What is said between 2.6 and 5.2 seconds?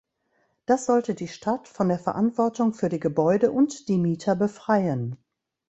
für die Gebäude und die Mieter befreien.